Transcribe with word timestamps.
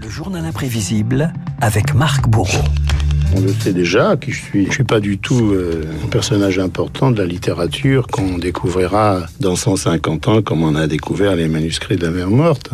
Le 0.00 0.08
journal 0.08 0.44
imprévisible 0.44 1.32
avec 1.60 1.92
Marc 1.92 2.28
Bourreau. 2.28 2.62
On 3.34 3.40
le 3.40 3.52
sait 3.52 3.72
déjà 3.72 4.16
qui 4.16 4.30
je 4.30 4.40
suis. 4.40 4.66
Je 4.66 4.72
suis 4.72 4.84
pas 4.84 5.00
du 5.00 5.18
tout 5.18 5.50
euh, 5.52 5.84
un 6.04 6.08
personnage 6.08 6.60
important 6.60 7.10
de 7.10 7.18
la 7.18 7.26
littérature 7.26 8.06
qu'on 8.06 8.38
découvrira 8.38 9.26
dans 9.40 9.56
150 9.56 10.28
ans 10.28 10.42
comme 10.42 10.62
on 10.62 10.76
a 10.76 10.86
découvert 10.86 11.34
les 11.34 11.48
manuscrits 11.48 11.96
de 11.96 12.06
la 12.06 12.12
mer 12.12 12.30
morte. 12.30 12.70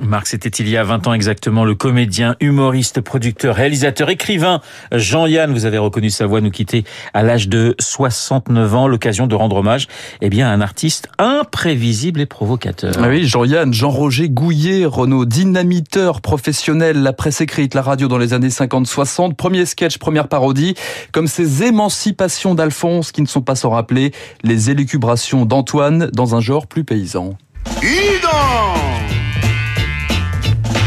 Marc, 0.00 0.26
c'était 0.26 0.48
il 0.48 0.68
y 0.68 0.76
a 0.76 0.84
20 0.84 1.06
ans 1.06 1.14
exactement 1.14 1.64
le 1.64 1.74
comédien, 1.74 2.36
humoriste, 2.40 3.00
producteur, 3.00 3.54
réalisateur, 3.54 4.10
écrivain 4.10 4.60
Jean-Yann, 4.92 5.52
vous 5.52 5.64
avez 5.64 5.78
reconnu 5.78 6.10
sa 6.10 6.26
voix, 6.26 6.40
nous 6.40 6.50
quitter 6.50 6.84
à 7.14 7.22
l'âge 7.22 7.48
de 7.48 7.74
69 7.78 8.74
ans, 8.74 8.88
l'occasion 8.88 9.26
de 9.26 9.34
rendre 9.34 9.56
hommage 9.56 9.88
eh 10.20 10.28
bien, 10.28 10.48
à 10.48 10.50
un 10.50 10.60
artiste 10.60 11.08
imprévisible 11.18 12.20
et 12.20 12.26
provocateur. 12.26 12.92
Ah 12.98 13.08
oui, 13.08 13.24
Jean-Yann, 13.26 13.72
Jean-Roger 13.72 14.28
Gouillet, 14.28 14.84
Renaud, 14.84 15.24
dynamiteur 15.24 16.20
professionnel, 16.20 17.02
la 17.02 17.12
presse 17.12 17.40
écrite, 17.40 17.74
la 17.74 17.82
radio 17.82 18.08
dans 18.08 18.18
les 18.18 18.34
années 18.34 18.48
50-60, 18.48 19.34
premier 19.34 19.64
sketch, 19.64 19.98
première 19.98 20.28
parodie, 20.28 20.74
comme 21.12 21.26
ces 21.26 21.64
émancipations 21.64 22.54
d'Alphonse 22.54 23.12
qui 23.12 23.22
ne 23.22 23.26
sont 23.26 23.42
pas 23.42 23.54
sans 23.54 23.70
rappeler 23.70 24.12
les 24.42 24.70
élucubrations 24.70 25.46
d'Antoine 25.46 26.10
dans 26.12 26.34
un 26.34 26.40
genre 26.40 26.66
plus 26.66 26.84
paysan. 26.84 27.36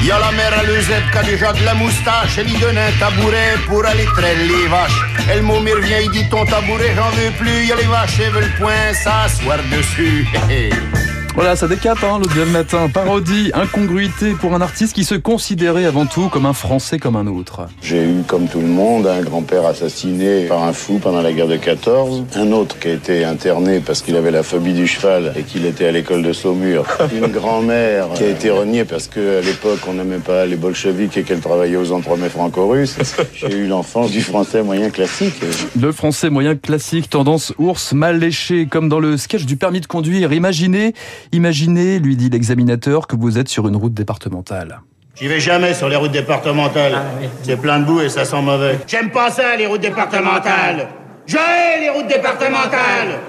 Y 0.10 0.12
la 0.12 0.32
mère 0.32 0.58
à 0.58 0.64
Lezette 0.64 1.12
qui 1.12 1.18
a 1.20 1.24
déjà 1.24 1.54
de 1.54 1.64
la 1.64 1.76
moustache. 1.76 2.40
Elle 2.40 2.50
y 2.50 2.58
donne 2.58 2.80
un 2.80 2.92
tabouret 3.00 3.54
pour 3.68 3.86
aller 3.86 4.06
traîner 4.06 4.48
les 4.48 4.68
vaches. 4.68 5.00
Elle 5.30 5.44
mot 5.44 5.60
revient, 5.60 6.04
il 6.04 6.12
dit 6.12 6.28
ton 6.30 6.46
tabouret, 6.46 6.96
j'en 6.96 7.12
veux 7.12 7.32
plus. 7.38 7.66
Y 7.68 7.72
a 7.72 7.76
les 7.76 7.84
vaches, 7.84 8.20
elles 8.20 8.32
veulent 8.32 8.56
point 8.58 8.94
s'asseoir 8.94 9.60
dessus. 9.72 10.28
Voilà, 11.40 11.56
ça 11.56 11.70
décape 11.70 12.04
hein, 12.04 12.20
le 12.20 12.26
deuxième 12.26 12.52
matin. 12.52 12.90
Parodie, 12.94 13.52
incongruité 13.54 14.34
pour 14.34 14.54
un 14.56 14.60
artiste 14.60 14.94
qui 14.94 15.06
se 15.06 15.16
considérait 15.16 15.86
avant 15.86 16.06
tout 16.06 16.28
comme 16.28 16.46
un 16.46 16.52
Français 16.52 17.00
comme 17.00 17.16
un 17.16 17.28
autre. 17.28 17.62
J'ai 17.82 18.04
eu, 18.04 18.24
comme 18.28 18.50
tout 18.50 18.60
le 18.60 18.68
monde, 18.68 19.08
un 19.08 19.22
grand-père 19.22 19.66
assassiné 19.66 20.48
par 20.48 20.64
un 20.64 20.74
fou 20.74 21.00
pendant 21.02 21.22
la 21.22 21.32
guerre 21.32 21.48
de 21.48 21.56
14, 21.56 22.26
un 22.36 22.52
autre 22.52 22.78
qui 22.78 22.90
a 22.90 22.92
été 22.92 23.24
interné 23.24 23.80
parce 23.80 24.02
qu'il 24.02 24.18
avait 24.18 24.32
la 24.32 24.44
phobie 24.44 24.74
du 24.74 24.86
cheval 24.86 25.32
et 25.38 25.44
qu'il 25.44 25.66
était 25.66 25.86
à 25.86 25.94
l'école 25.94 26.24
de 26.24 26.34
Saumur, 26.34 26.84
une 27.16 27.28
grand-mère 27.28 28.08
qui 28.16 28.26
a 28.26 28.28
été 28.28 28.50
reniée 28.50 28.84
parce 28.84 29.08
qu'à 29.08 29.40
l'époque 29.40 29.80
on 29.88 29.94
n'aimait 29.94 30.18
pas 30.18 30.46
les 30.46 30.58
bolcheviks 30.58 31.16
et 31.16 31.24
qu'elle 31.24 31.40
travaillait 31.40 31.78
aux 31.78 31.94
entremets 31.94 32.28
franco-russes. 32.28 32.98
J'ai 33.34 33.56
eu 33.56 33.68
l'enfance 33.68 34.12
du 34.12 34.20
français 34.20 34.62
moyen 34.62 34.90
classique. 34.90 35.36
Le 35.80 35.94
français 35.94 36.30
moyen 36.30 36.58
classique, 36.58 37.10
tendance 37.10 37.54
ours 37.58 37.94
mal 37.94 38.20
léché, 38.20 38.66
comme 38.66 38.90
dans 38.90 39.00
le 39.00 39.16
sketch 39.16 39.46
du 39.46 39.56
permis 39.56 39.80
de 39.80 39.88
conduire. 39.88 40.34
Imaginez 40.34 40.94
Imaginez, 41.32 42.00
lui 42.00 42.16
dit 42.16 42.30
l'examinateur, 42.30 43.06
que 43.08 43.16
vous 43.16 43.38
êtes 43.38 43.50
sur 43.50 43.68
une 43.68 43.76
route 43.76 43.94
départementale. 43.94 44.82
J'y 45.16 45.28
vais 45.28 45.40
jamais 45.40 45.74
sur 45.74 45.90
les 45.90 45.96
routes 45.96 46.12
départementales. 46.12 46.94
Ah, 46.96 47.28
C'est 47.44 47.58
plein 47.58 47.80
de 47.80 47.86
boue 47.86 48.02
et 48.02 48.10
ça 48.10 48.26
sent 48.26 48.42
mauvais. 48.42 48.80
J'aime 48.88 49.12
pas 49.12 49.30
ça, 49.30 49.56
les 49.58 49.68
routes 49.68 49.82
départementales. 49.82 50.88
Je 51.28 51.36
hais 51.38 51.82
les 51.82 51.90
routes 51.90 52.08
départementales. 52.08 53.20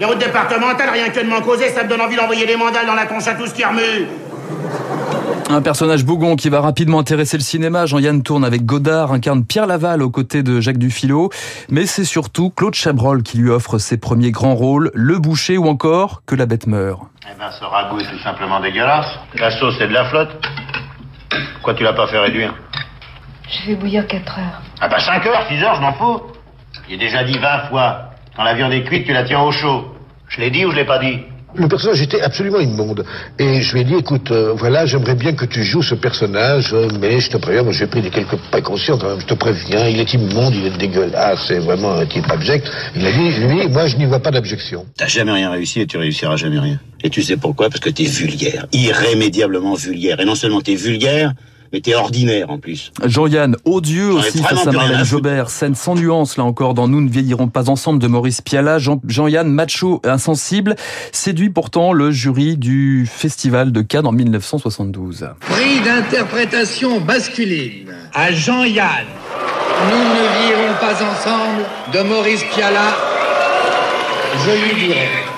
Les 0.00 0.06
routes 0.06 0.18
départementales, 0.18 0.90
rien 0.90 1.08
que 1.10 1.20
de 1.20 1.28
m'en 1.28 1.40
causer, 1.40 1.68
ça 1.68 1.84
me 1.84 1.88
donne 1.88 2.00
envie 2.00 2.16
d'envoyer 2.16 2.46
des 2.46 2.56
mandales 2.56 2.86
dans 2.86 2.94
la 2.94 3.06
tronche 3.06 3.28
à 3.28 3.34
tout 3.34 3.46
ce 3.46 3.54
qui 3.54 3.64
remue. 3.64 4.08
Un 5.50 5.62
personnage 5.62 6.04
bougon 6.04 6.36
qui 6.36 6.48
va 6.48 6.60
rapidement 6.60 6.98
intéresser 6.98 7.36
le 7.36 7.42
cinéma. 7.42 7.86
Jean-Yann 7.86 8.22
tourne 8.22 8.44
avec 8.44 8.64
Godard, 8.64 9.12
incarne 9.12 9.44
Pierre 9.44 9.66
Laval 9.66 10.02
aux 10.02 10.10
côtés 10.10 10.42
de 10.42 10.60
Jacques 10.60 10.78
Dufilo. 10.78 11.30
Mais 11.68 11.86
c'est 11.86 12.04
surtout 12.04 12.50
Claude 12.50 12.74
Chabrol 12.74 13.22
qui 13.22 13.38
lui 13.38 13.50
offre 13.50 13.78
ses 13.78 13.96
premiers 13.98 14.30
grands 14.30 14.54
rôles, 14.54 14.90
Le 14.94 15.18
Boucher 15.18 15.58
ou 15.58 15.68
encore 15.68 16.22
Que 16.26 16.34
la 16.34 16.46
bête 16.46 16.66
meurt. 16.66 17.02
Eh 17.22 17.38
ben, 17.38 17.50
ce 17.58 17.64
ragoût 17.64 18.00
est 18.00 18.10
tout 18.10 18.22
simplement 18.22 18.60
dégueulasse. 18.60 19.06
La 19.38 19.50
sauce, 19.50 19.74
c'est 19.78 19.88
de 19.88 19.92
la 19.92 20.06
flotte. 20.06 20.30
Pourquoi 21.54 21.74
tu 21.74 21.84
l'as 21.84 21.92
pas 21.92 22.06
fait 22.06 22.18
réduire? 22.18 22.54
Je 23.48 23.70
vais 23.70 23.76
bouillir 23.76 24.06
4 24.06 24.38
heures. 24.38 24.62
Ah 24.80 24.88
bah 24.88 24.98
5 24.98 25.26
heures, 25.26 25.46
6 25.48 25.62
heures, 25.62 25.74
je 25.76 25.80
m'en 25.80 25.92
fous. 25.92 26.22
J'ai 26.88 26.96
déjà 26.96 27.22
dit 27.22 27.38
20 27.38 27.68
fois. 27.68 28.10
Quand 28.36 28.44
la 28.44 28.54
viande 28.54 28.72
est 28.72 28.84
cuite, 28.84 29.06
tu 29.06 29.12
la 29.12 29.24
tiens 29.24 29.40
au 29.40 29.52
chaud. 29.52 29.84
Je 30.28 30.40
l'ai 30.40 30.50
dit 30.50 30.64
ou 30.64 30.70
je 30.70 30.76
l'ai 30.76 30.84
pas 30.84 30.98
dit? 30.98 31.18
Le 31.56 31.68
personnage 31.68 32.02
était 32.02 32.20
absolument 32.20 32.60
immonde. 32.60 33.04
Et 33.38 33.62
je 33.62 33.72
lui 33.74 33.80
ai 33.80 33.84
dit, 33.84 33.94
écoute, 33.94 34.30
euh, 34.30 34.52
voilà, 34.54 34.86
j'aimerais 34.86 35.14
bien 35.14 35.34
que 35.34 35.44
tu 35.44 35.62
joues 35.64 35.82
ce 35.82 35.94
personnage, 35.94 36.72
euh, 36.72 36.88
mais 37.00 37.20
je 37.20 37.30
te 37.30 37.36
préviens, 37.36 37.62
moi 37.62 37.72
j'ai 37.72 37.86
pris 37.86 38.02
des 38.02 38.10
quelques 38.10 38.36
précautions 38.50 38.98
je 39.18 39.26
te 39.26 39.34
préviens, 39.34 39.88
il 39.88 40.00
est 40.00 40.14
immonde, 40.14 40.54
il 40.54 40.66
est 40.66 40.78
dégueulasse, 40.78 41.46
c'est 41.48 41.58
vraiment 41.58 41.92
un 41.92 42.06
type 42.06 42.30
abject. 42.30 42.70
Il 42.96 43.06
a 43.06 43.12
dit, 43.12 43.30
lui, 43.46 43.68
moi 43.68 43.86
je 43.86 43.96
n'y 43.96 44.06
vois 44.06 44.20
pas 44.20 44.30
d'objection. 44.30 44.86
T'as 44.96 45.06
jamais 45.06 45.32
rien 45.32 45.50
réussi 45.50 45.80
et 45.80 45.86
tu 45.86 45.96
réussiras 45.96 46.36
jamais 46.36 46.58
rien. 46.58 46.78
Et 47.02 47.10
tu 47.10 47.22
sais 47.22 47.36
pourquoi? 47.36 47.68
Parce 47.68 47.80
que 47.80 47.90
t'es 47.90 48.04
vulgaire, 48.04 48.66
irrémédiablement 48.72 49.74
vulgaire. 49.74 50.20
Et 50.20 50.24
non 50.24 50.34
seulement 50.34 50.60
t'es 50.60 50.74
vulgaire, 50.74 51.32
mais 51.74 51.80
t'es 51.80 51.96
ordinaire 51.96 52.50
en 52.50 52.58
plus. 52.58 52.92
Jean-Yann, 53.04 53.56
odieux 53.64 54.12
aussi 54.12 54.38
face 54.38 54.64
à 54.64 54.70
Marlène 54.70 55.04
Jobert, 55.04 55.50
scène 55.50 55.74
sans 55.74 55.96
nuance 55.96 56.36
là 56.36 56.44
encore 56.44 56.72
dans 56.72 56.86
Nous 56.86 57.00
ne 57.00 57.10
vieillirons 57.10 57.48
pas 57.48 57.68
ensemble 57.68 57.98
de 57.98 58.06
Maurice 58.06 58.40
Piala, 58.40 58.78
Jean-Yann, 58.78 59.48
macho 59.48 60.00
insensible, 60.04 60.76
séduit 61.10 61.50
pourtant 61.50 61.92
le 61.92 62.12
jury 62.12 62.56
du 62.56 63.10
Festival 63.12 63.72
de 63.72 63.82
Cannes 63.82 64.06
en 64.06 64.12
1972. 64.12 65.30
Prix 65.40 65.80
d'interprétation 65.84 67.00
masculine 67.00 67.92
à 68.14 68.30
Jean-Yann. 68.30 69.06
Nous 69.90 69.98
ne 69.98 70.54
vieillirons 70.54 70.74
pas 70.80 70.94
ensemble 70.94 71.64
de 71.92 72.08
Maurice 72.08 72.44
Piala. 72.54 72.94
Je 74.46 74.50
lui 74.52 74.86
dirai. 74.86 75.33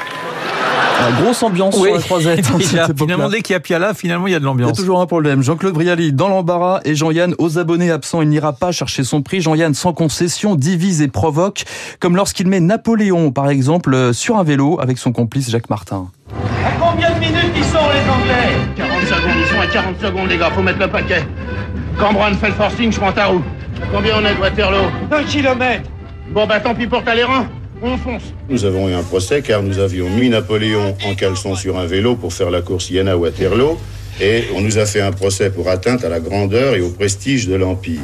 La 1.01 1.23
grosse 1.23 1.43
ambiance 1.43 1.75
sur 1.75 1.85
la 1.85 2.01
croisette. 2.01 2.47
finalement, 2.97 3.29
dès 3.29 3.43
qu'il 3.43 3.53
y 3.53 3.57
a 3.57 3.61
Piala, 3.61 3.95
finalement, 3.95 4.27
il 4.27 4.33
y 4.33 4.35
a 4.35 4.41
de 4.41 4.45
l'ambiance. 4.45 4.71
Il 4.71 4.75
y 4.75 4.79
a 4.79 4.83
toujours 4.83 5.01
un 5.01 5.07
problème. 5.07 5.43
Jean-Claude 5.43 5.75
Brialy 5.75 6.13
dans 6.13 6.29
l'embarras 6.29 6.81
et 6.85 6.95
Jean-Yann 6.95 7.35
aux 7.39 7.59
abonnés 7.59 7.91
absents. 7.91 8.23
Il 8.23 8.29
n'ira 8.29 8.53
pas 8.53 8.73
chercher 8.73 9.05
son 9.05 9.23
prix. 9.23 9.41
Jean-Yann 9.41 9.75
sans 9.75 9.93
concession 9.93 10.55
divise 10.57 11.03
et 11.03 11.09
provoque, 11.09 11.65
comme 12.01 12.17
lorsqu'il 12.17 12.49
met 12.49 12.61
Napoléon, 12.61 13.31
par 13.31 13.49
exemple, 13.51 14.15
sur 14.15 14.37
un 14.37 14.45
vélo 14.45 14.79
avec 14.81 14.99
son 14.99 15.13
complice 15.13 15.51
Jacques 15.51 15.71
Martin. 15.71 16.09
À 16.65 16.71
combien 16.81 17.11
de 17.13 17.21
minutes 17.21 17.53
ils 17.57 17.65
sont, 17.65 17.79
les 17.93 18.11
Anglais? 18.11 18.57
40 18.77 19.01
secondes, 19.05 19.37
ils 19.39 19.55
sont 19.55 19.61
à 19.61 19.67
40 19.67 20.01
secondes, 20.01 20.29
les 20.29 20.39
gars, 20.39 20.51
faut 20.51 20.63
mettre 20.63 20.81
le 20.81 20.89
paquet. 20.89 21.25
Quand 21.99 22.13
Brown 22.13 22.35
fait 22.35 22.49
le 22.49 22.55
forcing, 22.55 22.93
je 22.93 22.99
prends 22.99 23.13
ta 23.13 23.27
roue. 23.27 23.43
combien 23.93 24.15
on 24.21 24.25
est 24.27 24.35
de 24.35 24.41
Waterloo 24.41 24.85
Un 25.11 25.23
kilomètre. 25.23 25.89
Bon, 26.31 26.47
bah 26.47 26.61
tant 26.61 26.75
pis 26.75 26.87
pour 26.87 27.05
Talleyrand. 27.05 27.47
Nous 28.49 28.65
avons 28.65 28.89
eu 28.89 28.95
un 28.95 29.03
procès 29.03 29.43
car 29.43 29.63
nous 29.63 29.79
avions 29.79 30.09
mis 30.09 30.29
Napoléon 30.29 30.97
en 31.05 31.15
caleçon 31.15 31.55
sur 31.55 31.79
un 31.79 31.87
vélo 31.87 32.17
pour 32.17 32.33
faire 32.33 32.51
la 32.51 32.63
course 32.63 32.91
Iéna-Waterloo 32.91 33.79
et 34.21 34.45
on 34.55 34.61
nous 34.61 34.79
a 34.79 34.87
fait 34.87 35.01
un 35.01 35.13
procès 35.13 35.51
pour 35.51 35.69
atteinte 35.69 36.05
à 36.05 36.09
la 36.09 36.21
grandeur 36.21 36.75
et 36.75 36.81
au 36.81 36.91
prestige 36.91 37.47
de 37.47 37.55
l'Empire. 37.55 38.01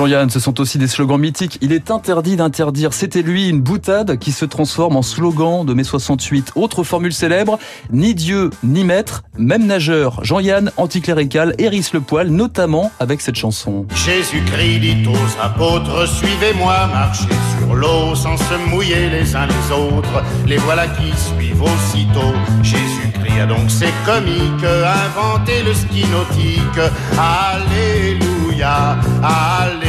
Jean-Yann, 0.00 0.30
ce 0.30 0.40
sont 0.40 0.62
aussi 0.62 0.78
des 0.78 0.86
slogans 0.86 1.20
mythiques. 1.20 1.58
Il 1.60 1.74
est 1.74 1.90
interdit 1.90 2.34
d'interdire. 2.34 2.94
C'était 2.94 3.20
lui, 3.20 3.50
une 3.50 3.60
boutade 3.60 4.16
qui 4.16 4.32
se 4.32 4.46
transforme 4.46 4.96
en 4.96 5.02
slogan 5.02 5.66
de 5.66 5.74
mai 5.74 5.84
68. 5.84 6.52
Autre 6.54 6.84
formule 6.84 7.12
célèbre, 7.12 7.58
ni 7.92 8.14
Dieu, 8.14 8.48
ni 8.64 8.82
maître, 8.82 9.24
même 9.36 9.66
nageur. 9.66 10.24
Jean-Yann, 10.24 10.72
anticlérical, 10.78 11.54
hérisse 11.58 11.92
le 11.92 12.00
poil, 12.00 12.28
notamment 12.28 12.90
avec 12.98 13.20
cette 13.20 13.34
chanson. 13.34 13.84
Jésus-Christ 13.94 14.80
dit 14.80 15.06
aux 15.06 15.42
apôtres, 15.44 16.08
suivez-moi, 16.08 16.86
marchez 16.86 17.28
sur 17.58 17.74
l'eau 17.74 18.14
sans 18.14 18.38
se 18.38 18.70
mouiller 18.70 19.10
les 19.10 19.36
uns 19.36 19.48
les 19.48 19.70
autres. 19.70 20.24
Les 20.46 20.56
voilà 20.56 20.86
qui 20.88 21.12
suivent 21.12 21.62
aussitôt. 21.62 22.32
Jésus-Christ 22.62 23.38
a 23.38 23.44
donc 23.44 23.70
ses 23.70 23.92
comiques 24.06 24.64
inventé 24.64 25.62
le 25.62 25.74
ski 25.74 26.06
nautique. 26.08 26.90
Alléluia, 27.18 28.96
alléluia. 29.22 29.79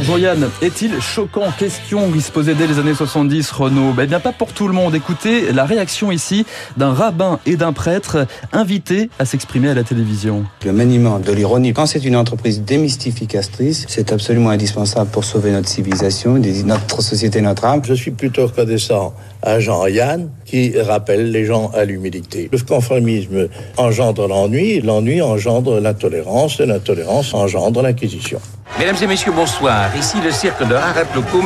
Alors 0.00 0.16
Jean-Yann, 0.16 0.48
est-il 0.62 0.98
choquant? 0.98 1.52
Question 1.58 2.10
qui 2.10 2.22
se 2.22 2.32
posait 2.32 2.54
dès 2.54 2.66
les 2.66 2.78
années 2.78 2.94
70, 2.94 3.50
Renaud. 3.50 3.92
Ben, 3.92 4.08
bien 4.08 4.18
pas 4.18 4.32
pour 4.32 4.54
tout 4.54 4.66
le 4.66 4.72
monde. 4.72 4.94
Écoutez 4.94 5.52
la 5.52 5.66
réaction 5.66 6.10
ici 6.10 6.46
d'un 6.78 6.94
rabbin 6.94 7.38
et 7.44 7.56
d'un 7.56 7.74
prêtre 7.74 8.26
invités 8.50 9.10
à 9.18 9.26
s'exprimer 9.26 9.68
à 9.68 9.74
la 9.74 9.84
télévision. 9.84 10.44
Le 10.64 10.72
maniement 10.72 11.18
de 11.18 11.30
l'ironie, 11.32 11.74
quand 11.74 11.84
c'est 11.84 12.02
une 12.02 12.16
entreprise 12.16 12.62
démystificatrice, 12.62 13.84
c'est 13.88 14.10
absolument 14.10 14.48
indispensable 14.48 15.10
pour 15.10 15.24
sauver 15.24 15.50
notre 15.50 15.68
civilisation, 15.68 16.40
notre 16.64 17.02
société, 17.02 17.42
notre 17.42 17.66
âme. 17.66 17.82
Je 17.84 17.92
suis 17.92 18.12
plutôt 18.12 18.46
reconnaissant 18.46 19.12
à 19.42 19.60
Jean-Yann 19.60 20.30
qui 20.46 20.80
rappelle 20.80 21.30
les 21.30 21.44
gens 21.44 21.70
à 21.74 21.84
l'humilité. 21.84 22.48
Le 22.50 22.58
conformisme 22.58 23.48
engendre 23.76 24.26
l'ennui, 24.28 24.80
l'ennui 24.80 25.20
engendre 25.20 25.78
l'intolérance, 25.78 26.58
et 26.58 26.64
l'intolérance 26.64 27.34
engendre 27.34 27.82
l'inquisition. 27.82 28.40
Mesdames 28.80 28.96
et 29.02 29.06
messieurs, 29.06 29.32
bonsoir. 29.32 29.94
Ici 29.94 30.16
le 30.24 30.30
cirque 30.30 30.66
de 30.66 30.74
Haraplokum, 30.74 31.44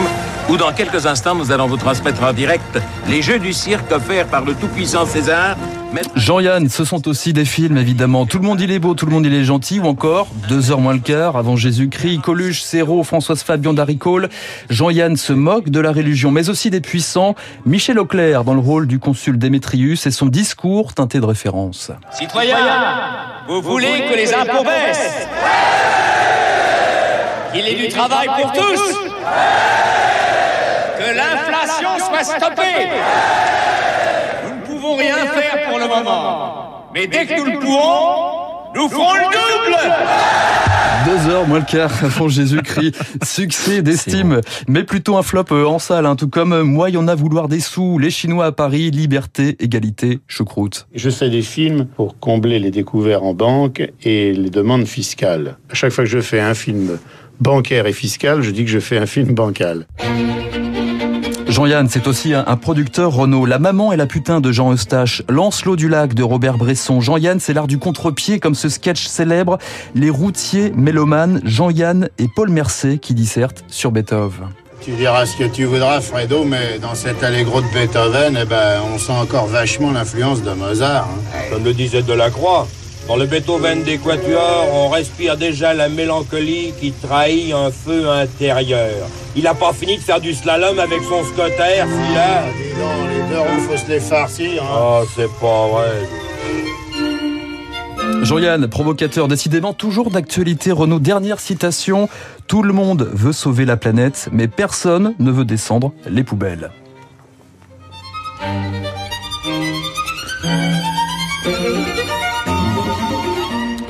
où 0.48 0.56
dans 0.56 0.72
quelques 0.72 1.04
instants, 1.04 1.34
nous 1.34 1.50
allons 1.50 1.66
vous 1.66 1.76
transmettre 1.76 2.22
en 2.22 2.32
direct 2.32 2.78
les 3.08 3.22
jeux 3.22 3.40
du 3.40 3.52
cirque 3.52 3.90
offerts 3.90 4.28
par 4.28 4.44
le 4.44 4.54
tout-puissant 4.54 5.04
César. 5.04 5.56
Jean-Yann, 6.14 6.68
ce 6.68 6.84
sont 6.84 7.08
aussi 7.08 7.32
des 7.32 7.44
films, 7.44 7.76
évidemment. 7.76 8.24
Tout 8.24 8.38
le 8.38 8.44
monde 8.44 8.60
il 8.60 8.70
est 8.70 8.78
beau, 8.78 8.94
tout 8.94 9.04
le 9.06 9.10
monde 9.10 9.26
il 9.26 9.34
est 9.34 9.42
gentil, 9.42 9.80
ou 9.80 9.86
encore 9.86 10.28
Deux 10.48 10.70
heures 10.70 10.78
moins 10.78 10.92
le 10.92 11.00
quart, 11.00 11.36
avant 11.36 11.56
Jésus-Christ, 11.56 12.20
Coluche, 12.20 12.62
Serrault, 12.62 13.02
Françoise 13.02 13.42
Fabian 13.42 13.72
d'Aricole. 13.72 14.28
Jean-Yann 14.70 15.16
se 15.16 15.32
moque 15.32 15.70
de 15.70 15.80
la 15.80 15.90
religion, 15.90 16.30
mais 16.30 16.48
aussi 16.48 16.70
des 16.70 16.80
puissants. 16.80 17.34
Michel 17.66 17.98
Auclair, 17.98 18.44
dans 18.44 18.54
le 18.54 18.60
rôle 18.60 18.86
du 18.86 19.00
consul 19.00 19.38
Démétrius, 19.38 20.06
et 20.06 20.12
son 20.12 20.26
discours 20.26 20.94
teinté 20.94 21.18
de 21.18 21.26
références. 21.26 21.90
Citoyens, 22.12 22.58
vous 23.48 23.60
voulez 23.60 24.04
que 24.08 24.14
les 24.14 24.32
impôts 24.32 24.62
baissent 24.62 25.26
qu'il 27.54 27.68
ait 27.68 27.74
du 27.76 27.88
travail 27.88 28.26
pour 28.26 28.52
tous, 28.52 28.82
que 30.98 31.14
l'inflation 31.14 31.88
soit 31.98 32.24
stoppée. 32.24 32.88
Nous 34.44 34.54
ne 34.56 34.66
pouvons 34.66 34.96
rien 34.96 35.26
faire 35.26 35.68
pour 35.68 35.78
le 35.78 35.86
moment, 35.86 36.88
mais 36.92 37.06
dès 37.06 37.26
que 37.26 37.38
nous 37.38 37.44
le 37.44 37.58
pourrons, 37.60 38.72
nous 38.74 38.88
ferons 38.88 39.14
le 39.14 39.24
double. 39.24 39.94
Deux 41.06 41.30
heures 41.30 41.46
moins 41.46 41.58
le 41.58 41.64
quart 41.66 41.92
avant 42.02 42.28
Jésus-Christ. 42.28 42.96
Succès 43.22 43.82
d'estime, 43.82 44.40
mais 44.66 44.84
plutôt 44.84 45.16
un 45.18 45.22
flop 45.22 45.44
euh, 45.52 45.66
en 45.66 45.78
salle, 45.78 46.06
hein, 46.06 46.16
tout 46.16 46.28
comme 46.28 46.54
euh, 46.54 46.64
Moi, 46.64 46.88
il 46.88 46.94
y 46.94 46.96
en 46.96 47.08
a 47.08 47.14
vouloir 47.14 47.48
des 47.48 47.60
sous, 47.60 47.98
Les 47.98 48.08
Chinois 48.08 48.46
à 48.46 48.52
Paris, 48.52 48.90
Liberté, 48.90 49.54
Égalité, 49.60 50.20
choucroute. 50.28 50.86
Je 50.94 51.10
fais 51.10 51.28
des 51.28 51.42
films 51.42 51.84
pour 51.84 52.18
combler 52.18 52.58
les 52.58 52.70
découverts 52.70 53.22
en 53.22 53.34
banque 53.34 53.82
et 54.02 54.32
les 54.32 54.48
demandes 54.48 54.86
fiscales. 54.86 55.58
À 55.70 55.74
chaque 55.74 55.92
fois 55.92 56.04
que 56.04 56.10
je 56.10 56.20
fais 56.20 56.40
un 56.40 56.54
film 56.54 56.98
bancaire 57.40 57.86
et 57.86 57.92
fiscal, 57.92 58.42
je 58.42 58.50
dis 58.50 58.64
que 58.64 58.70
je 58.70 58.80
fais 58.80 58.98
un 58.98 59.06
film 59.06 59.34
bancal. 59.34 59.86
Jean-Yann, 61.54 61.88
c'est 61.88 62.08
aussi 62.08 62.34
un, 62.34 62.56
producteur 62.56 63.12
Renault. 63.12 63.46
La 63.46 63.60
maman 63.60 63.92
et 63.92 63.96
la 63.96 64.06
putain 64.06 64.40
de 64.40 64.50
Jean 64.50 64.72
Eustache. 64.72 65.22
Lancelot 65.28 65.76
du 65.76 65.88
lac 65.88 66.12
de 66.12 66.24
Robert 66.24 66.58
Bresson. 66.58 67.00
Jean-Yann, 67.00 67.38
c'est 67.38 67.52
l'art 67.52 67.68
du 67.68 67.78
contre-pied, 67.78 68.40
comme 68.40 68.56
ce 68.56 68.68
sketch 68.68 69.06
célèbre. 69.06 69.58
Les 69.94 70.10
routiers 70.10 70.72
mélomanes, 70.74 71.40
Jean-Yann 71.44 72.08
et 72.18 72.26
Paul 72.34 72.50
Mercé 72.50 72.98
qui 72.98 73.14
dissertent 73.14 73.64
sur 73.68 73.92
Beethoven. 73.92 74.48
Tu 74.80 74.90
diras 74.92 75.26
ce 75.26 75.36
que 75.36 75.44
tu 75.44 75.64
voudras, 75.64 76.00
Fredo, 76.00 76.44
mais 76.44 76.80
dans 76.82 76.96
cet 76.96 77.22
allégro 77.22 77.60
de 77.60 77.66
Beethoven, 77.72 78.36
eh 78.42 78.44
ben, 78.44 78.80
on 78.92 78.98
sent 78.98 79.12
encore 79.12 79.46
vachement 79.46 79.92
l'influence 79.92 80.42
de 80.42 80.50
Mozart. 80.50 81.08
Hein. 81.08 81.38
Comme 81.52 81.62
le 81.62 81.72
disait 81.72 82.02
Delacroix, 82.02 82.66
dans 83.06 83.16
le 83.16 83.26
Beethoven 83.26 83.82
des 83.82 83.98
Quatuors, 83.98 84.68
on 84.72 84.88
respire 84.88 85.36
déjà 85.36 85.74
la 85.74 85.88
mélancolie 85.88 86.72
qui 86.80 86.92
trahit 86.92 87.52
un 87.52 87.70
feu 87.70 88.08
intérieur. 88.08 89.08
Il 89.36 89.46
a 89.46 89.54
pas 89.54 89.72
fini 89.72 89.96
de 89.96 90.02
faire 90.02 90.20
du 90.20 90.32
slalom 90.32 90.78
avec 90.78 91.02
son 91.02 91.22
scotter, 91.24 91.82
celui-là. 91.82 92.44
Dis 92.56 92.80
donc, 92.80 93.10
les 93.10 93.34
deux 93.34 93.40
roues, 93.40 93.60
faut 93.68 93.76
se 93.76 93.88
les 93.88 94.00
farcir. 94.00 94.62
Hein. 94.62 94.78
Oh, 94.78 95.02
c'est 95.14 95.30
pas 95.40 95.68
vrai. 95.68 96.08
Jean-Yann, 98.22 98.68
provocateur, 98.68 99.28
décidément 99.28 99.74
toujours 99.74 100.10
d'actualité. 100.10 100.72
Renault, 100.72 100.98
dernière 100.98 101.40
citation. 101.40 102.08
Tout 102.46 102.62
le 102.62 102.72
monde 102.72 103.10
veut 103.12 103.32
sauver 103.32 103.66
la 103.66 103.76
planète, 103.76 104.28
mais 104.32 104.48
personne 104.48 105.14
ne 105.18 105.30
veut 105.30 105.44
descendre 105.44 105.92
les 106.08 106.24
poubelles. 106.24 106.70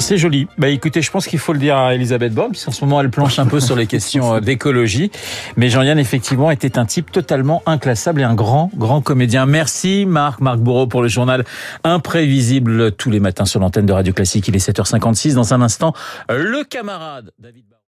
C'est 0.05 0.19
joli. 0.19 0.47
Bah 0.59 0.69
écoutez, 0.69 1.01
je 1.01 1.11
pense 1.11 1.27
qu'il 1.27 1.39
faut 1.39 1.55
le 1.55 1.59
dire 1.59 1.79
à 1.79 1.95
Elisabeth 1.95 2.35
Borne, 2.35 2.51
puisqu'en 2.51 2.73
ce 2.73 2.85
moment 2.85 3.01
elle 3.01 3.09
planche 3.09 3.39
un 3.39 3.47
peu 3.47 3.59
sur 3.59 3.75
les 3.75 3.87
questions 3.87 4.35
euh, 4.35 4.41
d'écologie. 4.41 5.11
Mais 5.57 5.71
Jean-Yann, 5.71 5.99
effectivement, 5.99 6.51
était 6.51 6.79
un 6.79 6.85
type 6.85 7.11
totalement 7.11 7.63
inclassable 7.65 8.21
et 8.21 8.25
un 8.25 8.35
grand, 8.35 8.71
grand 8.77 9.01
comédien. 9.01 9.47
Merci 9.47 10.05
Marc, 10.05 10.43
Marc 10.43 10.59
Bourreau 10.59 10.87
pour 10.87 11.01
le 11.01 11.09
journal 11.09 11.47
imprévisible 11.85 12.93
tous 12.93 13.11
les 13.11 13.19
matins 13.19 13.47
sur 13.47 13.61
l'antenne 13.61 13.87
de 13.87 13.95
Radio 13.95 14.13
Classique. 14.13 14.47
Il 14.47 14.55
est 14.55 14.69
7h56. 14.69 15.33
Dans 15.33 15.55
un 15.55 15.63
instant, 15.63 15.95
le 16.29 16.65
camarade 16.65 17.31
David 17.39 17.65